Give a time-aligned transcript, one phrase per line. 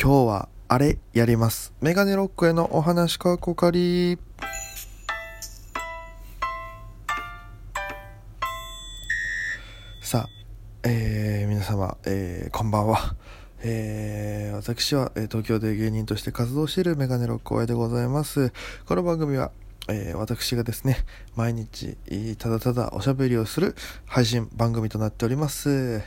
[0.00, 1.72] 今日はあれやります。
[1.80, 4.18] メガネロックへのお話かこかり。
[10.00, 10.28] さあ、
[10.88, 13.14] えー皆様、えーこんばんは。
[13.62, 18.52] えー私は、え東京で芸人として活動しているメガネロック大江でございます。
[18.86, 19.52] この番組は、
[19.88, 20.96] えー私がですね、
[21.36, 21.96] 毎日、
[22.38, 26.00] ただただおしゃべりをする配信番組となっております。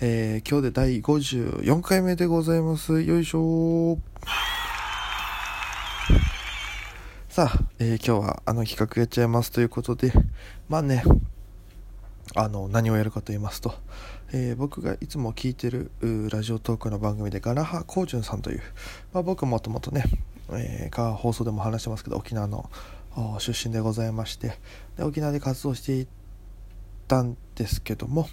[0.00, 3.00] えー今日で第54回目でございます。
[3.02, 3.98] よいしょ
[7.28, 10.12] さあ、えー今日はあの企画やっちゃいますということで、
[10.68, 11.04] まあね、
[12.34, 13.72] あの何をやるかと言いますと、
[14.32, 15.92] えー僕がいつも聞いてる
[16.30, 18.62] ラジオトークの番組でガナハ・コウジュンさんという、
[19.12, 20.04] まあ、僕もともとね、
[20.50, 22.68] えー放送でも話してますけど沖縄の
[23.38, 24.58] 出身でございまして
[24.96, 26.23] で沖縄で活動していて
[27.06, 28.28] たんですけども、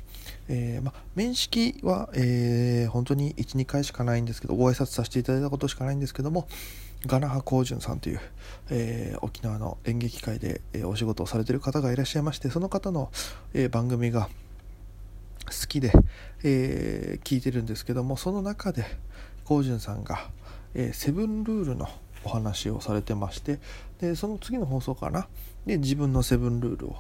[0.48, 6.48] えーま、面識は、えー本当に12回しかないんですけどご挨拶させていただいたことしかないんですけども
[7.06, 8.22] ガナハ・コウジュンさんという、
[8.70, 13.12] えー沖縄の演劇界で、えお仕事をされてる方がいらっしゃいましてその方の、
[13.54, 14.30] え番組が
[15.46, 15.92] 好きで、
[16.44, 18.86] え聞いてるんですけどもその中で
[19.46, 20.30] コウジュンさんが、
[20.74, 21.88] えセブンルールの
[22.24, 23.60] お話をされてまして
[24.00, 25.28] でその次の放送かな？
[25.66, 26.96] で自分のセブンルールを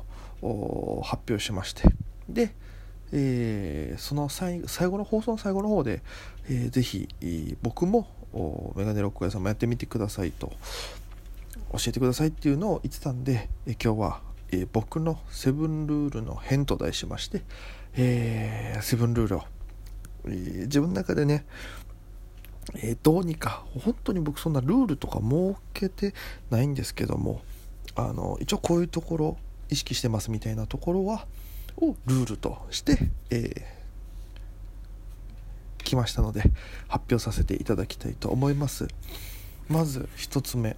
[1.04, 1.84] 発表しまして。
[2.30, 2.54] で、
[3.14, 6.02] えーその最後の放送の最後の方で、
[6.50, 7.08] えーぜひ
[7.62, 8.08] 僕も
[8.76, 10.54] メガネロック屋さんもやってみてくださいと
[11.74, 17.44] 教えてくださいっていうのを言ってたんで、え今日は、えー僕のセブンルールの編と題しまして、
[17.96, 19.44] えーセブンルールを、
[20.26, 21.46] えー自分の中でね、
[22.76, 26.14] えーどうにか本当に僕そんなルールとか設けて
[26.50, 27.42] ないんですけども
[27.96, 29.38] あの一応こういうところ
[29.72, 31.26] 意識してますみたいなところは
[31.78, 33.00] をルールとして、
[33.32, 33.82] えー
[35.84, 36.42] 来ましたので
[36.88, 38.88] 発表させていただきたいと思います。
[39.68, 40.78] まず一つ目。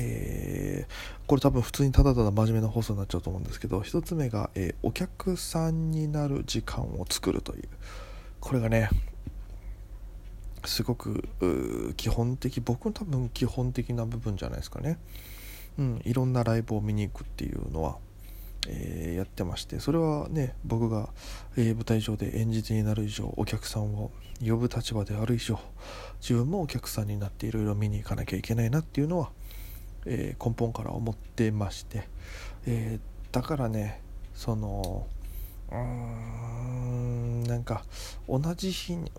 [0.00, 0.92] えー
[1.26, 7.68] これ多分普通にただただ真面目な放送になっちゃうと思うんですけど一つ目が、えーお客さんになる時間を作るという。
[8.40, 8.88] これがね
[10.64, 11.28] すごく
[11.96, 14.98] 基本的僕の多分基本的な部分じゃないですかね、
[15.78, 17.98] うん、いろんなライブを見に行くっていうのは、
[18.66, 21.08] えーやってましてそれはね僕が、
[21.56, 24.10] えー舞台上で演じ手になる以上お客さんを
[24.44, 25.58] 呼ぶ立場である以上
[26.20, 29.30] 自分もお客さんになっていろいろ見に行かなきゃいけないなっていうのは、
[30.04, 32.08] えー根本から思ってまして、
[32.66, 32.98] え
[33.32, 34.00] だからね
[34.34, 35.06] その
[35.70, 37.84] うーんなんか
[38.28, 39.10] 同じ日に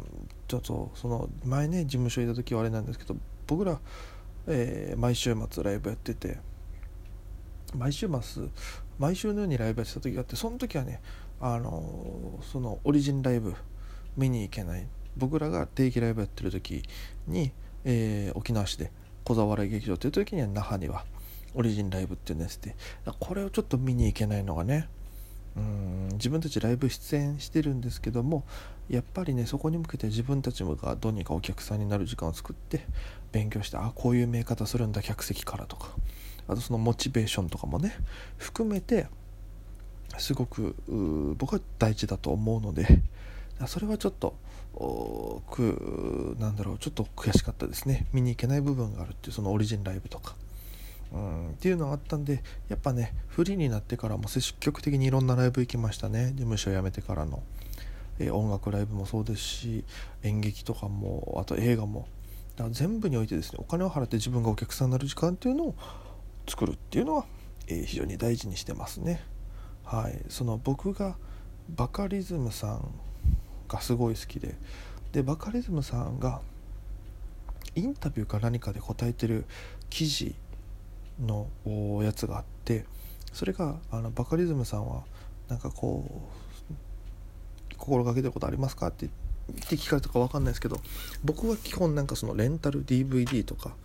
[0.48, 3.16] ちょっとその前ね事務所いた時はあれなんですけど
[3.48, 3.80] 僕ら、
[4.48, 6.38] え毎週末ライブやってて
[7.75, 8.47] 毎週末
[8.97, 11.02] 毎週のようにライブやってた時があってその時はね
[11.40, 13.56] あのそのオリジンライブ
[14.18, 14.88] 見に行けない
[15.18, 16.84] 僕らが定期ライブやってる時
[17.28, 17.52] に、
[17.85, 18.91] えー沖縄市で
[19.24, 21.06] 小沢笑い劇場っていう時には那覇には
[21.53, 22.75] オリジンライブっていうのやつで
[23.19, 24.88] これをちょっと見に行けないのがね
[25.56, 28.44] うん自分たちライブ出演してるんですけども
[28.90, 32.86] やっぱりねそこに向けて自分たちがどうにかお客さんになる時間を作って
[33.31, 35.96] 勉強してあこういう見え方するんだ客席からとか。
[36.50, 37.94] あとそのモチベーションとかもね
[38.38, 39.08] 含めて
[40.18, 40.76] すごく
[41.38, 42.88] 僕は大事だと思うので
[43.68, 44.36] それはちょっと
[45.50, 48.08] くなんだろうちょっと悔しかったですね。
[48.14, 50.36] 見に行けない部分があるっていうそのオリジンライブとか。
[51.12, 56.28] うん、っていうのがあったんでやっぱねフリーになってからも積極的にいろんなライブ行きましたね。
[56.28, 57.42] 事務所辞めてからの、
[58.20, 59.84] えー音楽ライブもそうですし
[60.24, 62.08] 演劇とかもあと映画も。
[62.56, 65.76] だから全部においてですねお金を払って自分がお客さんになる時間っていうのを
[66.50, 67.26] 作るっていうのは、
[67.68, 69.22] えー非常に大事にしてますね。
[69.84, 70.20] はい。
[70.30, 71.16] その僕が
[71.70, 72.94] バカリズムさん
[73.68, 74.56] がすごい好きで
[75.12, 76.42] でバカリズムさんが
[77.76, 79.46] インタビューか何かで答えてる
[79.90, 80.36] 記事
[81.20, 81.48] の
[82.04, 82.86] やつがあって
[83.31, 85.04] それがあのバカリズムさんは
[85.48, 86.04] なんかこ
[86.70, 86.74] う
[87.78, 90.80] 心がけてることありますかってって聞かれたか分かんないですけど
[91.24, 93.75] 僕は基本なんかそのレンタル DVD とか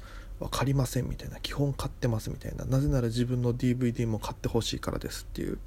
[0.41, 5.59] は借りませんみたいな基本買ってますみたいななぜなら自分の DVD も買ってほしいからですっていう。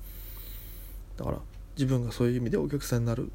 [1.17, 1.37] だから
[1.75, 3.31] 自分がそういう意味でお客さんになる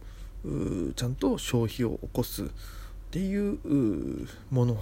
[0.96, 2.46] ちゃんと消費を起こすっ
[3.10, 3.58] ていう
[4.50, 4.76] もの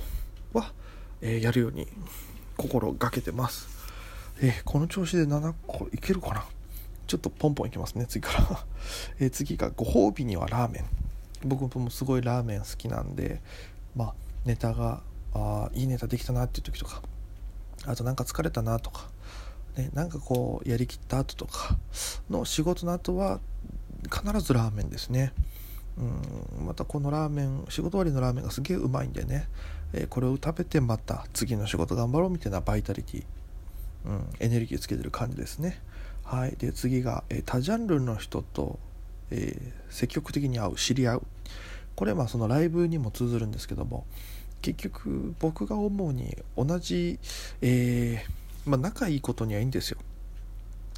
[0.53, 0.73] は、
[1.21, 1.87] えーやるように
[2.57, 3.69] 心がけてます、
[4.41, 6.45] えーこの調子で7個いけるかな？
[7.07, 8.65] ちょっとポンポンいきますね次から、
[9.21, 10.85] えー次がご褒美にはラーメン。
[11.43, 13.41] 僕もすごいラーメン好きなんで
[13.97, 14.15] まあ
[14.45, 15.03] ネタが
[15.35, 17.03] あいいネタできたなっていう時とか
[17.87, 19.09] あとなんか疲れたなとか、
[19.77, 21.77] ね、なんかこうやりきった後とか
[22.29, 23.41] の仕事の後は
[24.05, 25.33] 必ずラーメンですね。
[25.99, 29.49] うんまたこのラーメン仕事終わりのラーメンがすげえうまいんでね、
[29.93, 33.25] えー、これを食べてまた次の仕事頑張ろうみたいなバイタリティ、
[34.07, 35.83] うん、エネルギーつけてる感じですね。
[36.25, 36.53] はい。
[36.57, 38.79] で次が、えー、多ジャンルの人と、
[39.31, 41.23] えー、積極的に会う知り合う。
[41.97, 44.07] これはまあそのライブにも通ずるんですけども
[44.61, 47.19] 結局僕が思うに同じ、
[47.63, 48.25] え
[48.67, 49.99] まあ、仲いいことにはいいんですよ。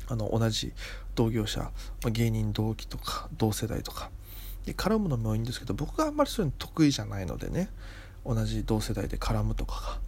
[0.08, 0.72] あの同じ
[1.14, 1.70] 同業者、
[2.02, 4.10] ま、芸人同期とか同世代とか。
[4.66, 7.68] で絡むのもいいんですけど僕があんまりそういうの得意じゃないのでね。
[8.24, 9.98] 同じ同世代で絡むとかが。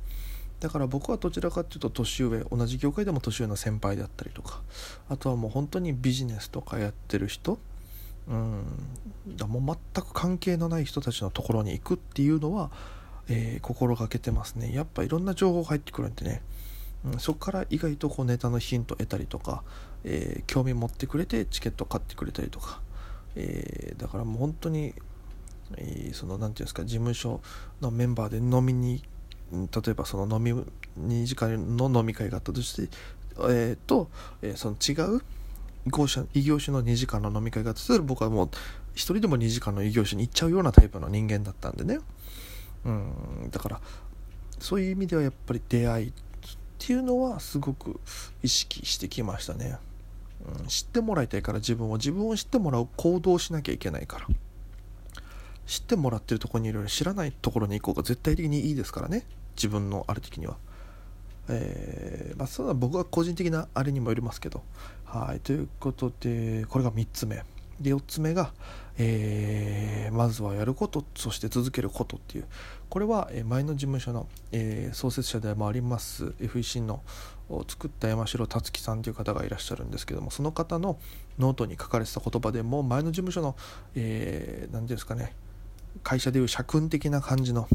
[0.60, 4.62] だから僕はどちらかっていうと年上同じ業界でも年上の先輩であったりとか。
[5.08, 7.58] あとはもう本当にビジネスとかやってる人。
[8.28, 8.64] うん。
[9.36, 12.70] だもう全く関係のない人たちのところに行くっていうのは、
[13.28, 14.72] えー、心がけてますね。
[14.74, 16.42] やっぱいろんな情報入ってくるんでね、
[17.04, 19.62] うん、そこから意外とこうネタのヒント得たりとか、
[20.04, 22.80] えー、興味持ってくれてチケット買ってくれたりとか。
[23.36, 24.94] えー、だからもう本当に、
[25.76, 27.40] えー、その何て言うんですか事務所
[27.80, 29.02] のメンバーで飲みに
[29.52, 30.52] 例えばその飲み
[30.98, 32.96] 2時間の飲み会があったとして、
[33.38, 34.08] えー、と、
[34.42, 35.22] えー、その違う
[35.86, 38.50] 異業種異業種の2時間の飲み会があったとしたら僕はもう1
[38.94, 41.98] 人でも2時間の異業種に行っちゃうようなタイプの人間だったんでね。
[42.84, 43.80] うんだから
[44.58, 46.12] そういう意味ではやっぱり出会いっ
[46.78, 48.00] ていうのはすごく
[48.42, 49.78] 意識してきましたね。
[50.60, 54.26] うん、知ってもらいたいから自分を自分を知ってもらう行動をしなきゃいけないから
[55.66, 59.24] 知ってもらってるとこにいるより知らないところに行こうが絶対的にいいですからね
[59.56, 60.56] 自分のある時には。
[61.48, 64.62] えー、まあ、それは僕は個人的なあれにもよりますけど。
[65.04, 67.44] はい、ということで、これが3つ目。
[67.84, 68.52] で、4つ目が、
[68.98, 72.46] えー、まずはやること、そして続けることっていう。
[72.94, 77.02] これは前の事務所の、えー、創設者でもあります FEC の
[77.50, 80.96] を作った山城達樹さんという方がいらっしゃるんですけどもその方の
[81.36, 83.56] ノートに書かれてた言葉でも前の事務所の
[83.96, 85.34] 何、えー、て言うんですかね
[86.04, 87.66] 会社でいう社訓的な感じの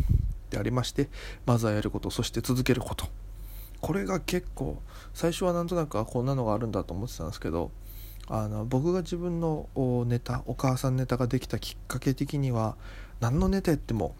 [0.50, 1.10] でありまして
[1.46, 3.08] まずはやることそして続けること
[3.82, 4.82] これが結構
[5.14, 7.72] 最初はなんとなくこんなのがあるんだと思ってたんですけど
[8.30, 9.68] あの僕が自分の
[10.08, 12.78] ネタお母さんネタができたきっかけ的には
[13.20, 14.16] 何のネタやっても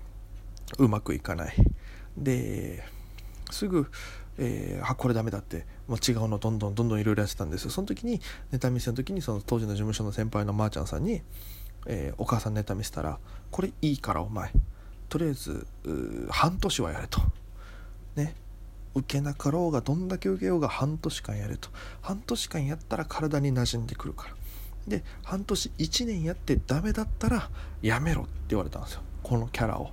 [0.78, 1.56] うまくいかない。
[2.18, 2.84] で
[3.52, 3.90] すぐ
[4.42, 7.72] えー、あこれダメだってもう違うのどんどんどんどんいろいろやってたんですよ。
[7.72, 8.22] その時に
[8.52, 11.22] ネタ見せの時にその当時の事務所の先輩のまーちゃんさんに、
[11.86, 13.20] えー、お母さんネタ見せたら
[13.52, 14.52] これいいからお前
[15.10, 15.68] とりあえず
[16.30, 17.20] 半年はやれと。
[18.16, 18.34] ね。
[18.96, 21.70] 受けなかろうがどんだけ受けようが半年間やれと。
[22.02, 24.36] 半年間やったら体に馴染んでくるから。
[24.88, 27.50] で半年1年やってダメだったら
[27.82, 29.02] やめろって言われたんですよ。
[29.24, 29.92] このキャラを。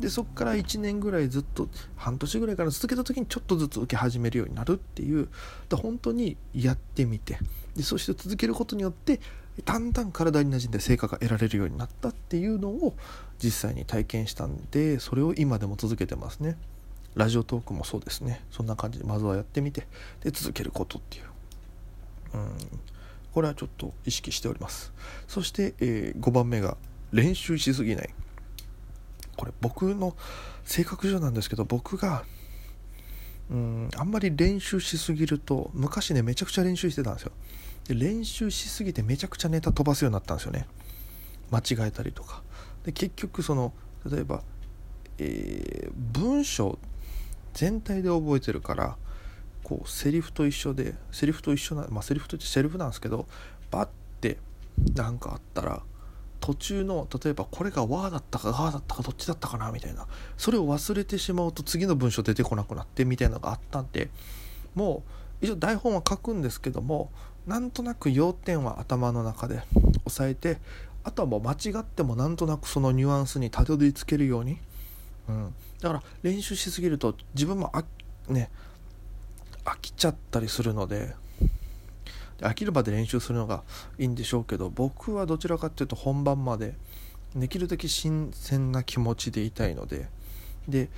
[0.00, 5.28] でそこから1年ぐらいずっと半年ぐらいから続けた時にちょっとずつ受け始めるようになるっていう。
[5.68, 7.38] で本当にやってみて。
[7.76, 9.20] でそして続けることによって
[9.64, 12.94] だんだん体に馴染んで成果が得られるようになったっていうのを
[13.42, 16.56] 実際に体験したんでそれを今でも続けてますね。
[17.16, 18.44] ラジオトークもそうですね。
[18.50, 19.86] そんな感じでまずはやってみて
[20.22, 21.24] で続けることっていう。
[22.34, 22.50] うん。
[23.32, 24.92] これはちょっと意識しております。
[25.26, 26.76] そして、えー、5番目が
[27.12, 28.14] 練習しすぎない。
[29.36, 30.14] これ僕の
[30.64, 32.24] 性格上なんですけど僕が
[33.50, 37.32] うんあんまり練習しすぎると昔ねめちゃくちゃ練習してたんですよ。
[37.88, 40.66] で練習しすぎてめちゃくちゃネタ飛ばすようになったんですよね。
[41.50, 42.42] 間違えたりとか。
[42.84, 43.72] で結局その
[44.10, 44.42] 例えば、
[45.18, 46.78] えー、文章
[47.56, 48.96] 全体で覚えてるから
[49.64, 53.26] こうセリフと一緒でセリフと一緒なまあセリフとってセリフなんですけど
[53.70, 53.88] バッ
[54.20, 54.36] て
[54.94, 55.82] 何かあったら
[56.40, 60.06] 途中の例えばこれが「わ」だったか「が」だったかどっちだったかなみたいな。
[60.36, 64.10] それを忘れてしまうと次の文章出てこなくなってみたいなのがあったんで
[64.74, 65.02] も
[65.40, 67.10] う一応台本は書くんですけども
[67.46, 69.62] なんとなく要点は頭の中で
[70.04, 70.58] 押さえて
[71.04, 74.58] あとはもう間違ってもなんとなくそのニュアンスにたどり着けるように、
[75.28, 77.84] うん、だから練習しすぎると自分もあ
[78.28, 78.50] ね
[79.64, 81.14] 飽きちゃったりするので
[82.40, 83.62] 飽きるまで練習するのが
[83.98, 86.74] いいんでしょうけど僕はどちらかっていうと本番まで
[87.34, 90.08] できるだけ新鮮な気持ちでいたいので
[90.68, 90.88] で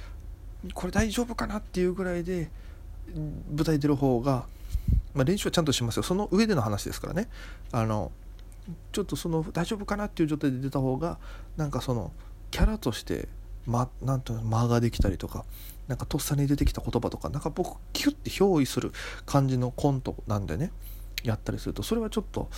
[0.74, 2.50] これ大丈夫かなっていうぐらいで
[3.14, 4.46] 舞台出る方が、
[5.14, 6.02] まあ、練習はちゃんとしますよ。
[6.02, 7.28] その上での話ですからね。
[7.72, 8.12] あの
[8.92, 11.18] ちょっとその大丈夫かなっていう状態で出た方が
[11.56, 12.12] なんかその
[12.50, 13.28] キャラとして
[13.68, 15.44] ま、なんと間ができたりとか
[15.88, 18.92] なんかとっさに出てきた言葉とかなんか僕キュッて憑依する
[19.26, 20.72] 感じのコントなんでね
[21.22, 22.48] やったりするとそれはちょっと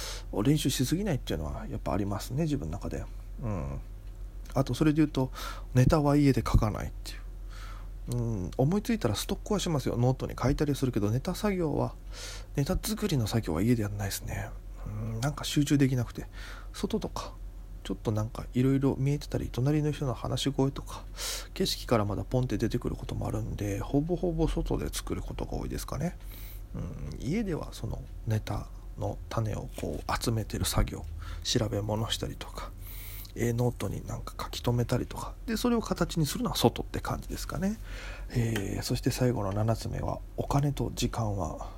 [0.44, 3.04] 練習しすぎないっていうのはやっぱありますね自分の中で。
[3.42, 3.80] うん、
[4.54, 5.30] あとそれで言うと
[5.74, 7.20] ネタは家で書かないっていう。
[8.12, 9.96] うん、思いついたらストックはしますよ。
[9.96, 11.94] ノートに書いたりするけどネタ作業は
[12.56, 14.50] ネタ作りの作業は家でやんないですね。
[14.86, 15.20] うん。
[15.20, 16.26] なんか集中できなくて
[16.72, 17.32] 外とか
[17.82, 21.02] ちょっとなんかいろいろ見えてたり隣の人の話し声とか
[21.54, 26.16] 景色からまだポンって出てくることもあるんでほぼほぼ外で作ることが多いですかね、
[26.74, 28.66] うん、家ではそのネタ
[28.98, 31.04] の種をこう集めてる作業
[31.42, 32.70] 調べ物したりとか
[33.36, 37.78] えノートになんか書き留めたりとかでそれを形にするのは外って感じですかね、
[38.30, 41.68] えー、そして最後の7つ目はお金と時間は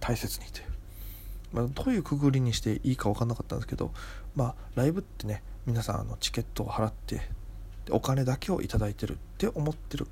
[0.00, 0.66] 大切にという、
[1.56, 3.90] まあ、どういうくぐりにしていいか分かんなかったんですけど
[4.34, 7.22] まあライブってね皆さんあのチケットを払って
[7.90, 10.06] お金だけを頂いてるって思ってる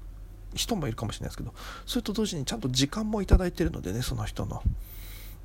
[0.54, 1.52] 人もいるかもしれないですけど
[1.84, 4.62] それと同時にちゃんと時間も頂いてるのでねその人の。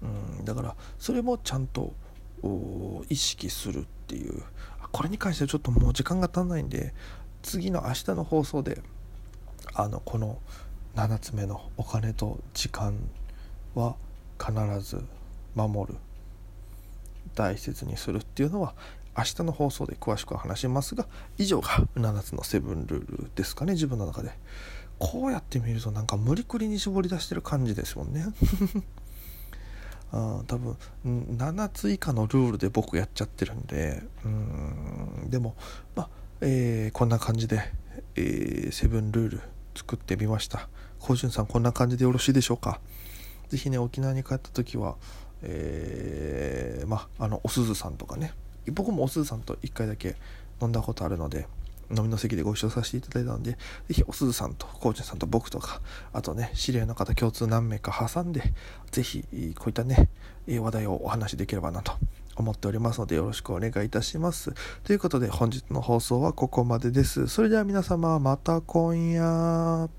[0.02, 1.94] うんだからそれもちゃんと
[3.10, 4.44] 意識するっていう。
[4.92, 6.96] これに関してはちょっともう時間が足んないんで
[7.44, 8.82] 次の明日の放送で
[9.76, 10.40] あのこの
[10.96, 12.98] 7つ目のお金と時間
[13.76, 13.96] は
[14.40, 15.04] 必ず
[15.68, 16.00] 守る。
[17.36, 18.74] 大切にするっていうのは
[19.18, 21.06] 明日の放送で詳しくは話しますが
[21.38, 24.32] 以上が7つのセブンルールですかね自分の中で。
[25.00, 28.26] こうやって見るとなんか無理くりに絞り出してる感じですもんね。
[30.12, 30.76] あ多分
[31.06, 35.56] 7つ以下のルールで僕やっちゃってるんでうんでも
[35.96, 36.10] まあ、
[36.42, 37.62] えー、こんな感じで、
[38.16, 39.42] えー、セブンルール
[39.76, 40.68] 作ってみました。
[41.00, 42.82] 高潤さんこんな感じでよろしいでしょうか？
[43.50, 44.96] 是非ね沖縄に帰った時は
[45.44, 48.34] えー、まあのおすずさんとかね
[48.72, 50.16] 僕もおすずさんと1回だけ
[50.62, 51.48] 飲んだことあるので
[51.96, 53.58] 飲みの席でご一緒させていただいたので、ぜ
[53.90, 55.82] ひおすずさんとコーチさんと僕とか、
[56.14, 58.54] あとね、知り合いの方共通何名か挟んで、
[58.92, 59.24] ぜひ
[59.58, 60.10] こういったね、
[60.48, 61.94] 話題をお話しできればなと
[62.36, 64.54] 思っておりますのでよろしくお願いいたします。
[64.84, 67.28] ということで本日の放送はここまでです。
[67.28, 69.99] それでは皆様また今夜。